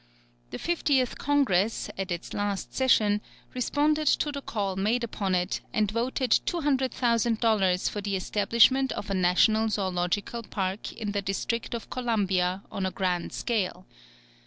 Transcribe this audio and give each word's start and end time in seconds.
The 0.49 0.57
Fiftieth 0.57 1.19
Congress, 1.19 1.87
at 1.95 2.11
its 2.11 2.33
last 2.33 2.73
session, 2.73 3.21
responded 3.53 4.07
to 4.07 4.31
the 4.31 4.41
call 4.41 4.75
made 4.75 5.03
upon 5.03 5.35
it, 5.35 5.61
and 5.73 5.91
voted 5.91 6.31
$200,000 6.31 7.87
for 7.87 8.01
the 8.01 8.15
establishment 8.15 8.91
of 8.93 9.11
a 9.11 9.13
National 9.13 9.69
Zoological 9.69 10.41
Park 10.41 10.91
in 10.93 11.11
the 11.11 11.21
District 11.21 11.75
of 11.75 11.91
Columbia 11.91 12.63
on 12.71 12.87
a 12.87 12.89
grand 12.91 13.31
scale. 13.31 13.85